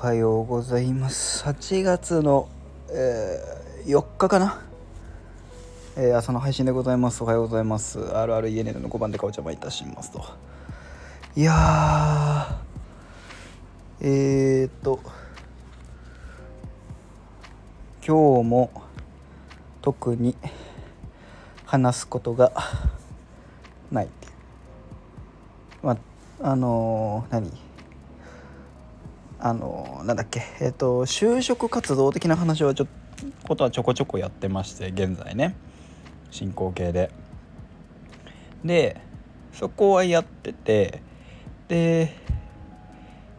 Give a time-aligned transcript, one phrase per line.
[0.00, 1.44] はようございます。
[1.44, 2.48] 8月の、
[2.88, 4.62] えー、4日かな、
[5.94, 7.22] えー、朝の配信でございます。
[7.22, 8.00] おはようございます。
[8.16, 10.24] あるある家ネの5番でかお茶まいたしますと。
[11.36, 12.62] いや
[14.00, 15.00] えー、っと
[18.02, 18.70] 今日も
[19.82, 20.34] 特に
[21.66, 22.52] 話すことが
[23.92, 24.08] ない。
[25.82, 25.98] ま
[26.40, 27.69] ああのー、何？
[29.42, 32.88] あのなんだっけえっ、ー、と就職活動的な話はちょっ
[33.46, 35.54] ことはちょこちょこやってまして現在ね。
[36.30, 37.10] 進行形で。
[38.64, 39.00] で
[39.52, 41.02] そこはやってて
[41.68, 42.14] で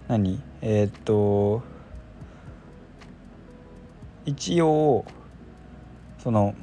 [0.07, 1.61] 何えっ、ー、と
[4.25, 5.05] 一応
[6.17, 6.55] その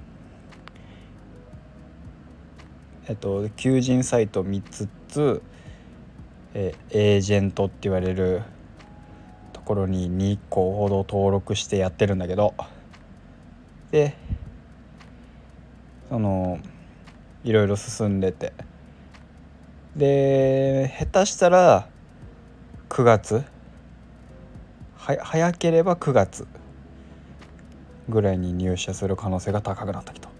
[3.07, 5.41] えっと求人サイト見つつ
[6.55, 8.43] えエージェントって言われる
[9.69, 12.55] ころに2個ほど登録してやってるんだけど
[13.91, 14.17] で
[16.09, 16.59] その
[17.45, 18.53] いろいろ進んでて。
[19.95, 21.89] で下手したら
[22.89, 23.43] 9月
[24.97, 26.47] は早ければ9月
[28.09, 30.29] ぐらいに入社する可能性が高くなったきと。
[30.29, 30.31] っ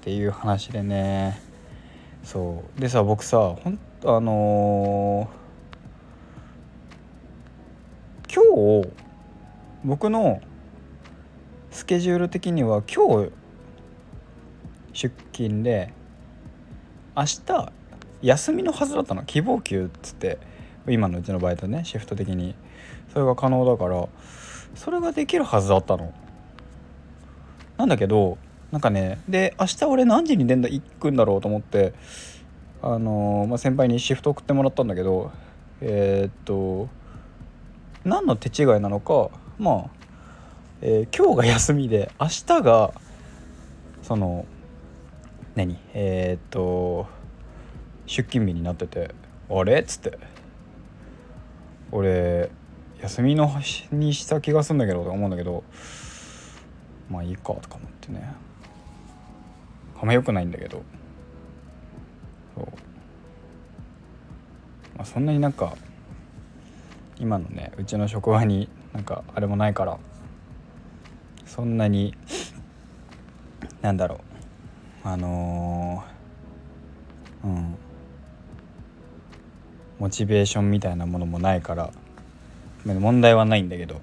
[0.00, 1.40] ていう話でね。
[2.24, 2.80] そう。
[2.80, 5.45] でさ僕さほんあのー
[8.56, 8.88] 今日
[9.84, 10.40] 僕の
[11.70, 13.30] スケジュール的には今日
[14.94, 15.92] 出勤で
[17.14, 17.72] 明日
[18.22, 19.24] 休みのはずだったの。
[19.24, 20.38] 希望給っつって
[20.88, 22.54] 今のうちのバイトねシフト的に。
[23.12, 24.08] それが可能だから
[24.74, 26.14] それができるはずだったの。
[27.76, 28.38] なんだけど
[28.72, 31.92] なんかねで明日俺何時に出んだ行くんだろうと思って
[32.80, 35.30] あのー、まあ、先輩にシフト送ってもらったんだけど
[35.82, 36.88] えー、っと
[38.06, 39.90] 何の手違いなのかまあ、
[40.80, 42.94] えー、今日が休みで明日が
[44.02, 44.46] その
[45.56, 47.08] 何えー、っと
[48.06, 49.12] 出勤日になってて
[49.50, 50.18] 「あれ?」っつって
[51.90, 52.48] 「俺
[53.02, 53.50] 休みの
[53.90, 55.64] にした気がするんだけど」と思うんだけど
[57.10, 58.32] まあいいかとか思ってね。
[60.00, 60.82] あんまよくないんだけど。
[62.54, 62.66] そう。
[64.96, 65.74] まあそんなになんか
[67.18, 69.98] 今のねうちの職場になんかあれもないから
[71.44, 72.14] そんなに
[73.82, 74.18] なんだろう。
[75.04, 77.76] あのー、うん。
[79.98, 81.90] モチベーションみたいなものもないから
[82.84, 84.00] 問題はないんだけど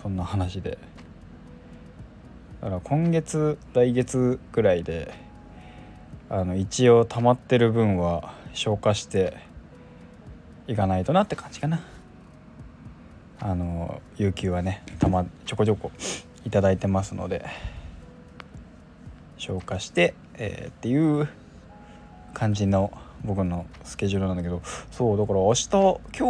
[0.00, 0.78] そんな話で。
[2.60, 5.12] だから今月来月ぐらいで
[6.30, 9.36] あの一応溜まってる分は消化して
[10.66, 11.80] いかないとなって感じかな。
[13.40, 15.90] あの有給はねたまちょこちょこ
[16.44, 17.44] いただいてますので
[19.36, 21.28] 消化して、えー、っていう
[22.32, 22.90] 感じの
[23.24, 26.24] 僕のスケジュールなんだけどそうだから明日今日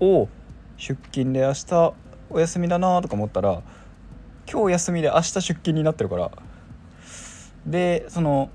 [0.00, 0.28] を
[0.76, 1.94] 出勤で明日
[2.30, 3.62] お休みだなとか思ったら
[4.50, 6.30] 今日休みで明日出勤になってるから
[7.66, 8.50] でその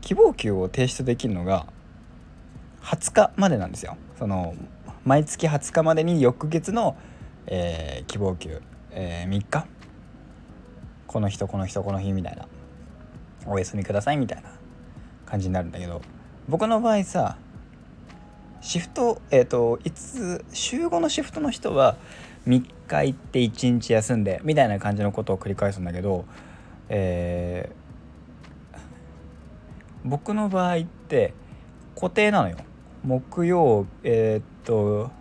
[0.00, 1.66] 希望給を提出できるのが
[2.86, 3.96] 20日までなんですよ。
[4.16, 4.54] その
[5.04, 6.96] 毎月20日までに翌月の、
[7.46, 9.66] えー、希望給、えー、3日。
[11.08, 12.46] この人この人この日みたいな。
[13.48, 14.50] お休みくださいみたいな
[15.24, 16.00] 感じになるんだけど。
[16.48, 17.36] 僕の場合さ
[18.60, 21.96] シフトえっ、ー、といつ週5のシフトの人は
[22.46, 26.24] 3日行って1日休んでみたいな感じのことを繰り返すんだけど、
[26.88, 28.78] えー、
[30.04, 31.34] 僕の場合って
[31.96, 32.56] 固定なのよ。
[33.06, 35.12] 木曜えー、っと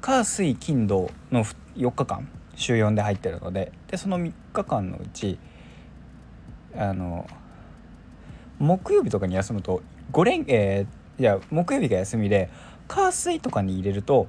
[0.00, 1.44] 火水金土の
[1.76, 5.40] 4日間週4で入ってるのででその3日間のうち
[6.76, 7.26] あの
[8.60, 12.48] 木曜日とかに休むと5連えー、いや木曜日が休みで
[12.86, 14.28] 火水とかに入れると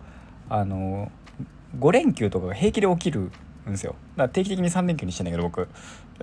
[0.50, 1.12] あの
[1.77, 3.31] 5連休とかが平気で起きるん
[3.68, 3.95] ですよ。
[4.16, 5.68] だから定期的に3連休にしてんだけど僕。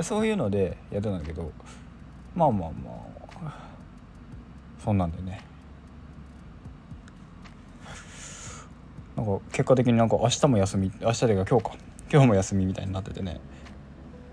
[0.02, 1.52] そういうのでやってたんだけど
[2.34, 2.90] まあまあま
[3.44, 3.70] あ
[4.82, 5.50] そんなんでね。
[9.20, 11.72] なんか結果的になんか明日も休み明日でが今日か。
[12.11, 13.38] 今日も休みみたいになっててね。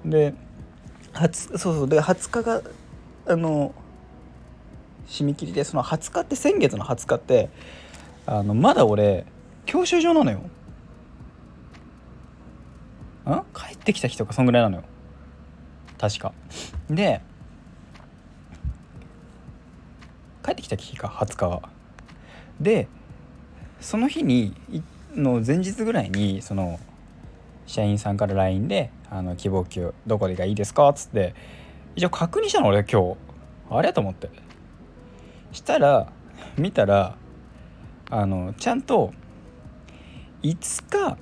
[0.06, 0.34] で
[1.34, 1.90] そうそう。
[1.90, 2.62] で20日が
[3.26, 3.76] あの
[5.08, 7.50] 締め切りでその20日って先月の20日って
[8.26, 9.26] あのまだ俺
[9.66, 10.38] 教習所なのよ。
[10.38, 10.50] ん
[13.54, 14.84] 帰ってきた日とかそんぐらいなのよ。
[16.00, 16.32] 確か。
[16.90, 17.20] で
[20.46, 21.62] 帰ってきた日か20日は。
[22.62, 22.88] で
[23.80, 24.54] その日に
[25.16, 26.80] の前日ぐらいにその
[27.66, 31.34] 社員さんから LINE で「あの希望給どこでがいいですか?」っつって
[31.96, 33.18] 一応確認したの俺今日。
[33.70, 34.30] あれと思って。
[35.52, 36.12] したら
[36.58, 37.18] 見たら
[38.10, 39.12] あのちゃんと
[40.44, 41.18] 5日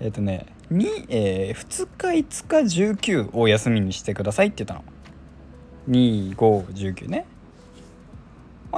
[0.00, 4.84] えっ、とねに、えー、2日5日19を休みにしてくださいって言ったの。
[5.88, 7.26] 2519ね。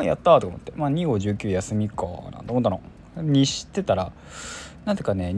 [0.01, 0.73] あやったと思って。
[0.77, 2.81] まあ2519休みかなと思ったの。
[3.17, 4.13] にしてたら
[4.85, 5.33] なんていうかね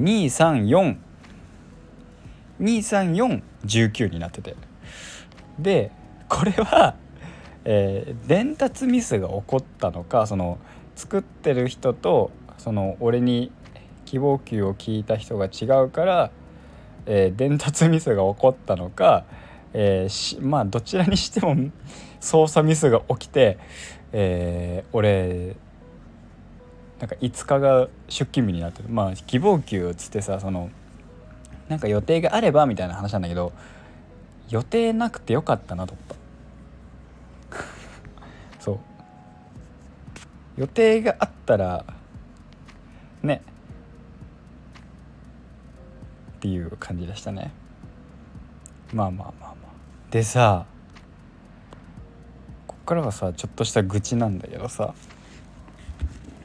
[2.61, 4.57] 234-234-19になってて。
[5.59, 5.91] で
[6.29, 6.95] これは、
[7.65, 10.59] えー、伝達ミスが起こったのかその
[10.95, 13.51] 作ってる人とその俺に
[14.05, 16.31] 希望給を聞いた人が違うから、
[17.07, 19.25] えー、伝達ミスが起こったのか、
[19.73, 21.57] えー、まあどちらにしても
[22.21, 23.59] 操作ミスが起きて、
[24.13, 25.57] えー、俺
[27.01, 28.89] なんか5日が出勤日になってる。
[28.89, 30.71] まあ希望給っつってさその
[31.69, 33.53] なんか予定があればみたいな話なんだけど
[34.49, 36.07] 予定なくてよかったなと思っ
[37.51, 37.65] た。
[38.59, 38.79] そう。
[40.57, 41.85] 予定があったら
[43.23, 43.43] ね。
[46.39, 47.53] っていう感じでしたね。
[48.93, 49.48] まあまあまあ。
[50.11, 50.65] でさ
[52.67, 54.95] こっからはさちょっとした愚痴なんだけどさ、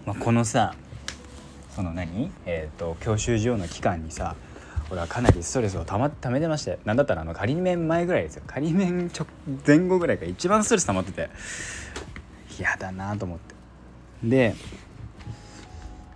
[0.05, 0.75] まあ、このさ
[1.75, 2.29] その何？
[2.45, 4.35] えっ、ー、と教習所の期間にさ
[4.91, 8.43] 俺はかなりストレスをたまためてましてなんだったらあの仮面前ぐらいですよ。
[8.45, 9.25] 仮面直
[9.65, 11.29] 前後ぐらいが一番ストレス溜まってて。
[12.59, 13.55] 嫌だなと思って。
[14.23, 14.55] で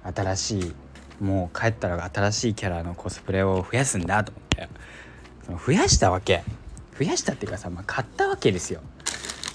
[0.03, 0.73] 新しい
[1.23, 4.69] もう帰ったら新しいキャラのコスプレを増やすんだと思って。
[5.45, 6.43] その増やしたわけ。
[6.97, 8.81] 増やしたっていうかさ、まあ、買ったわけですよ。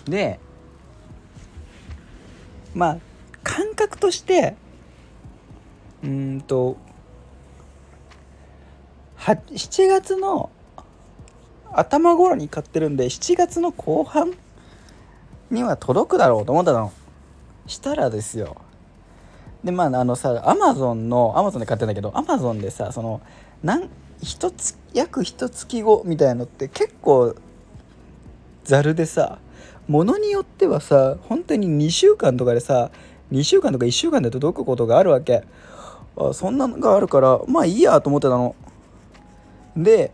[0.05, 0.39] で
[2.75, 2.99] まあ
[3.43, 4.57] 感覚として
[6.03, 6.77] うんと
[9.19, 10.51] 7月の
[11.73, 14.33] 頭頃に買ってるんで7月の後半
[15.51, 16.93] には届くだろうと思ったの。
[17.67, 18.57] したらですよ。
[19.63, 23.21] でまああのさアマゾンのアマゾンで買ってんだけどアマゾンでさその
[23.63, 23.89] なん
[24.23, 27.35] 一つ約一月後みたいなのって結構
[28.65, 29.39] ざるでさ
[29.89, 32.91] ものによってはさ本当に2週間とかでさ
[33.33, 35.43] 2週間とか1週間で届くことがあるわけ。
[36.17, 38.55] あそんなのがあるからまあいいやと思ってたの。
[39.75, 40.13] で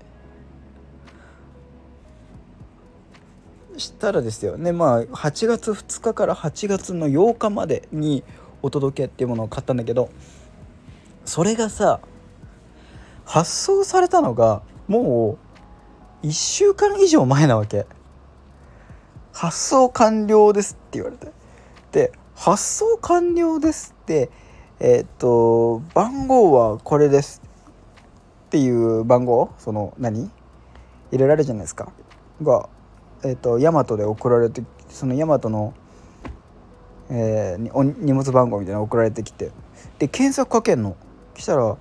[3.77, 4.57] したらですよ。
[4.57, 8.23] ねまあ8月2日から8月の8日までに
[8.63, 10.11] お届けっていうものを買ったんだけど
[11.25, 12.01] それがさ
[13.29, 15.37] 発送されたのがも
[16.23, 17.85] う1週間以上前なわけ。
[19.35, 21.31] 発送完了ですって言われて。
[21.93, 24.31] で発送完了ですって
[24.81, 27.43] えっ、と番号はこれです
[28.47, 29.51] っていう番号？
[29.59, 30.31] その何？
[31.13, 31.93] 入れられるじゃないですか。
[32.43, 32.71] が、
[33.25, 35.75] えーと、ヤマトで送られてそのヤマトの、
[37.11, 39.51] えー、荷物番号みたいなの送られてきて。
[39.99, 40.97] で検索かけんの。
[41.37, 41.77] したら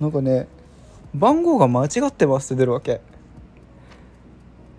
[0.00, 0.48] なんかね
[1.14, 3.00] 番号が間違ってますって出るわけ。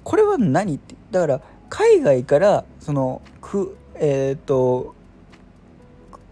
[0.03, 0.95] これは何って。
[1.11, 4.95] だから海外からそのくえっ、ー、と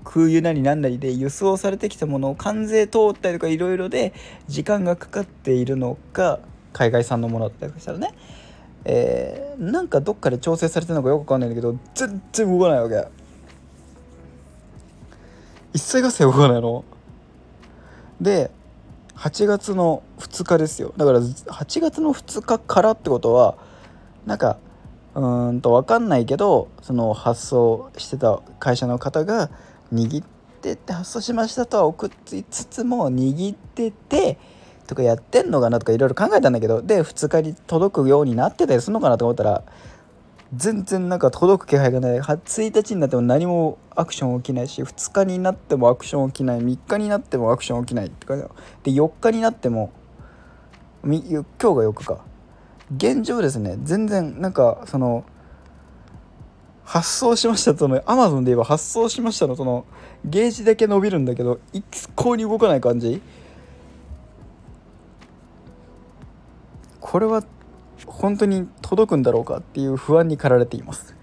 [0.03, 4.13] 空輸なりなんなりで輸送されてきたものを関税通ったりとかいろいろで
[4.47, 6.39] 時間がかかっているのか
[6.73, 8.13] 海外産のものだったりしたらね、
[8.85, 13.07] えー、なんかどっかで調整されてるのかよくわかんないんだけど全然動かないわけ。
[15.73, 16.83] 一切合切動かないの。
[18.19, 18.49] で
[19.19, 20.93] 8月の2日ですよ。
[20.95, 23.57] だから8月の2日からってことは
[24.25, 24.57] なんか
[25.13, 29.49] うんと分かんないけどその発送してた会社の方が
[29.93, 30.25] 握っ
[30.61, 34.37] てって発送しましたとは送りつつも握ってて
[34.87, 39.63] とかやってんのかなとかいろいろ考えたんだけどで2日に届くようになってたりするのかなと思ったら
[40.55, 42.19] 全然なんか届く気配がない。
[42.19, 46.59] 1日になっても何もアクション起きないし2日になってもアクション起きない。
[46.59, 48.47] 3日になってもアクション起きないってかで
[48.85, 49.91] 4日になっても
[51.03, 52.25] 今日が4日か。
[52.95, 55.23] 現状ですね全然なんかその
[56.83, 59.85] 発送しましたとのアマゾンで言えば発送しましたのその
[60.25, 63.21] ゲージだけ伸びるんだけど一向に動かない感じ？
[66.99, 67.43] これは
[68.09, 71.15] 本当に届くんだろうかっていう不安に駆られています。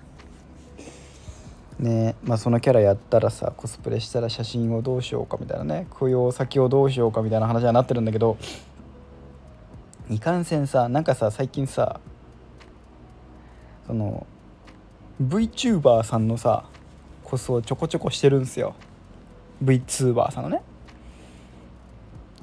[1.79, 8.39] ねまあそのキャラやったらさコスプレしたら写真をどうしようかみたいなね供養先をどうしようかみたいな話はなってるんだけど
[10.09, 12.01] いかんせんさなんかさ最近さ
[13.87, 14.27] その
[15.23, 16.65] VTuber さんのさ
[17.25, 18.75] こそちょこちょこしてるんですよ。
[19.63, 20.63] VTuber さんのね。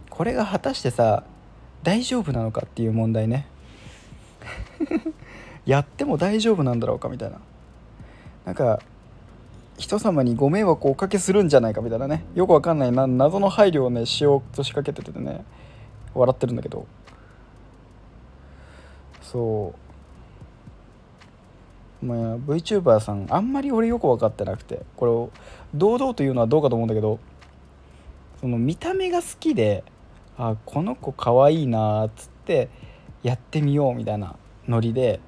[0.10, 1.24] これが果たしてさ
[1.82, 3.48] 大丈夫なのかっていう問題ね。
[5.66, 7.40] やっても大丈夫なんだろうかみたいな。
[8.46, 8.80] なんか
[9.78, 12.26] 人様にご迷惑をおかけするんじゃないかみたいなね。
[12.36, 15.46] よくわかんないな謎の配慮をねしようと仕掛けててね
[16.14, 16.86] 笑ってるんだけど。
[19.22, 19.74] そ
[22.02, 22.06] う。
[22.06, 24.82] まあ VTuber さんあんまり俺よく分かってなくて。
[24.96, 25.30] これを
[25.74, 27.20] 堂々と言うのはどうかと思うんだけど。
[28.44, 29.86] その見た目が好きで
[30.38, 32.68] あこの子かわいいなっつって
[33.24, 34.36] やってみようみたいな
[34.68, 35.20] ノリで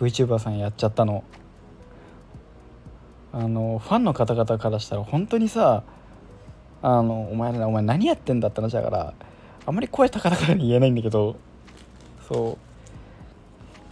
[0.00, 1.24] VTuber さんやっちゃったの。
[3.32, 5.84] あのファンの方々からしたら本当にさ
[6.82, 9.14] あのお前らお前何やってんだって話だから
[9.66, 11.36] あんまり声高々に言えないんだけど
[12.28, 12.58] そ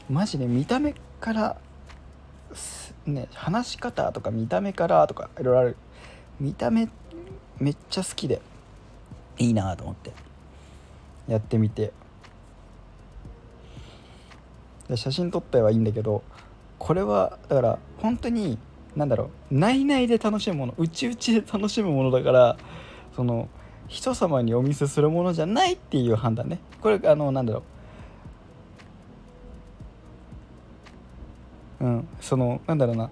[0.09, 0.13] う。
[0.13, 1.57] マジで見た目から
[3.07, 5.77] ね話し方とか見た目からとかいろいろある。
[6.41, 6.89] 見た目
[7.61, 8.41] めっちゃ好きで
[9.39, 10.13] いいなと思って
[11.29, 11.93] やってみて。
[14.89, 16.23] で写真撮ったはいいんだけど
[16.79, 18.59] これはだから本当に
[18.97, 22.57] 何だろう内々で楽しむもの内々で楽しむものだから
[23.15, 23.49] その
[23.89, 26.61] 人様にお見せするものじゃないっていう判断ね。
[26.81, 27.63] これあのなんだろ
[31.81, 31.85] う。
[31.85, 33.11] うんそのなんだろうな。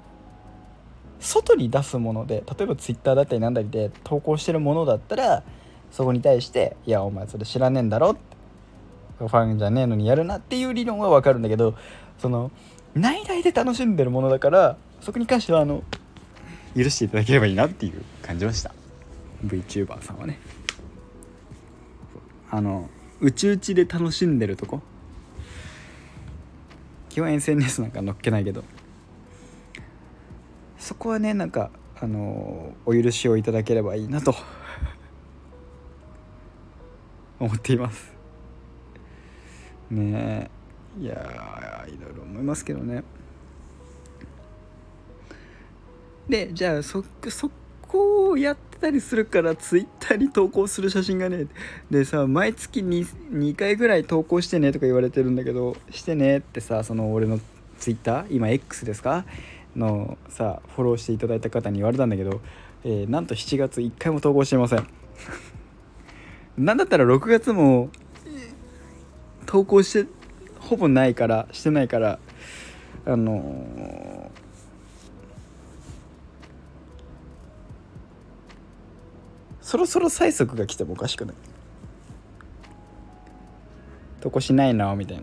[1.19, 5.43] 外に出すもので例えばツイッターだったりなんだりで投稿してるものだったら
[5.91, 8.36] そこに対して「いやお前それ知らねえんだろ」って
[9.19, 11.75] ファンじゃねえのにやるなっていう理論は分かるんだけど
[12.19, 12.51] その
[12.95, 15.83] 内々で楽しんでるものだからそこに関してはあの
[16.77, 18.73] 許していただければいいなっていう感じました。
[19.45, 20.39] VTuber さんはね。
[22.51, 22.89] あの
[23.21, 24.81] うちうちで楽しんでるとこ？
[27.09, 28.65] 基本 SNS なんか載っけないけど。
[30.79, 31.71] そこはねなんか
[32.01, 34.35] あのお許しをいただければいいなと。
[37.39, 38.16] 思っています。
[39.91, 40.51] ね。
[40.99, 43.05] えいやいろいろ思いますけどね。
[46.29, 47.51] でじゃあそそ
[47.87, 51.47] こをやってたりするからツイッターに投稿する写真がね
[51.91, 57.39] でさ毎月 2, 2回ぐらい投稿してねとか言われてるんだけどしてねってさその俺の
[57.79, 59.25] ツイッター今 X ですか？
[59.77, 62.41] のさフォローしていただいた方に言われたんだけど、
[62.83, 64.87] えー、なんと7月1回も投稿してません。
[66.57, 67.91] なんだったら6月も
[69.47, 70.11] 投稿して
[70.59, 72.19] ほぼないからしてないから
[73.05, 74.31] あのー、
[79.61, 81.37] そろそろ催促が来てもおかしくない。
[84.21, 85.23] 投稿しないなみたいな。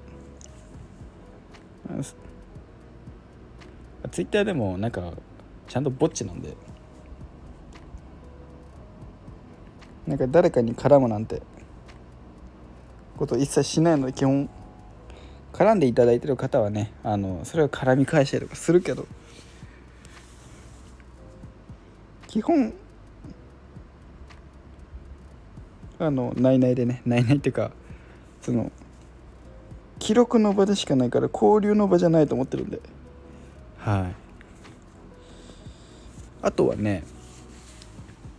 [4.09, 5.11] ツイッターでもなんか
[5.67, 6.55] ちゃんとぼっちなんで。
[10.07, 11.41] なんか誰かに絡むなんて。
[13.17, 14.49] こと一切しないので基本
[15.51, 19.05] 絡んでいただいてる方はねあのそれを絡み返したりとかするけど。
[22.33, 22.73] 基本
[25.99, 27.69] あの内々でね内々っていうか
[28.41, 28.71] その
[29.99, 32.81] 記録の場でしかないから交流の場じゃないと思ってるんで。
[33.77, 34.15] はい。
[36.41, 37.03] あとはね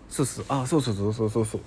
[0.08, 1.60] そうそうあそうそうそうそうそうそう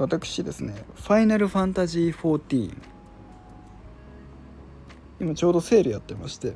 [0.00, 2.74] 私ですね「ファイナルファンタジー14」
[5.20, 6.54] 今ちょうどセールやってまして。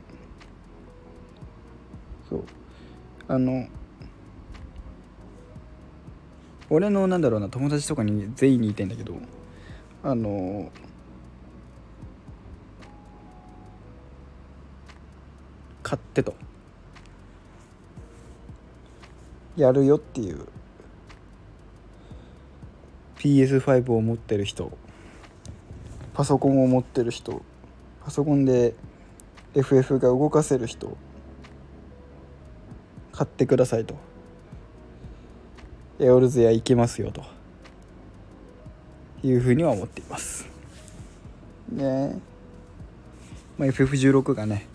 [2.30, 2.44] そう。
[3.28, 3.66] あの
[6.70, 9.14] 俺のなんだろうな友達とかに全員に言いたいんだけど
[10.02, 10.72] あの
[15.82, 16.34] 買ってと。
[19.56, 20.46] やるよっていう
[23.25, 24.76] PS5 を持ってる人。
[26.12, 27.40] パソコンを持ってる人。
[28.04, 28.75] パソコンで
[29.54, 30.95] FF が動かせる人。
[33.12, 33.95] 買ってくださいと。
[35.99, 37.25] エオルゼア行けますよと。
[39.23, 40.47] いうふうには思っています。
[41.73, 42.21] ね。
[43.57, 44.66] まあ、FF16 がね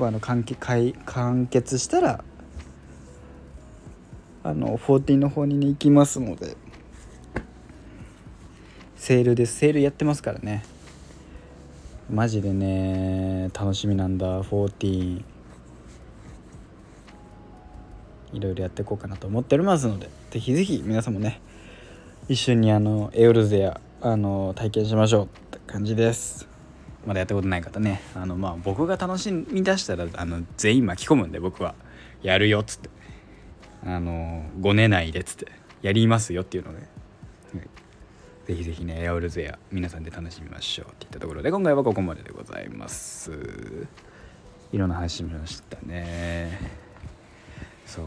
[0.00, 0.58] あの完結
[1.04, 2.24] 完結したら
[4.42, 6.56] あの14の方に、ね、行きますので
[9.04, 9.56] セールです。
[9.56, 10.64] セールやってますからね。
[12.10, 14.40] マジでね楽しみなんだ。
[14.40, 15.22] 14
[18.32, 20.08] いろいろやっていこうかなと思っておりますので。
[20.30, 21.42] ぜひぜひ皆さんもね
[22.30, 26.48] 一緒にあのエオルゼアあの体験しましょうって感じです。
[27.06, 28.00] まだやったことない方ね。
[28.14, 31.74] あのまあ僕が楽しみ出したらあの全員巻き込むんで僕は。
[32.22, 32.88] やるよっつって。
[33.84, 35.48] あの5年内でっつって。
[35.82, 36.94] やりますよっていうので、
[38.46, 43.32] ぜひぜひねエアオルゼア皆さんで楽しみましょうっていったところで今回はここまででございます。
[44.72, 46.58] いろんな話しましたね。
[47.86, 48.06] そう。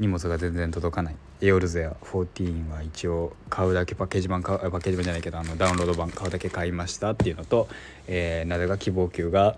[0.00, 1.16] 荷物が全然届かない。
[1.40, 7.68] エオルゼア14は一応買うだけパッケージ版買うパッケージ版じゃないけどあのダウンロード版買うだけ買いましたっていうのと、
[8.08, 9.56] えー、なぜか希望級が、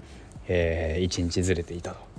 [0.48, 2.09] えー、1日ずれていたと。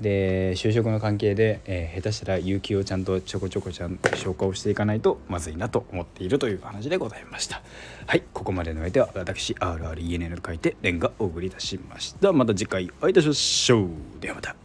[0.00, 7.62] で就職の関係で、えー、下手したら有給をちゃんとちょこちょこちゃん消化をしていかないとまずいなと思っているという話でございました。
[8.06, 12.32] はいここまでの相手は私 RRENN と書いてレンがお送りいたしました。
[12.32, 13.88] また次回お会いいたしましょう。
[14.20, 14.56] ではまた。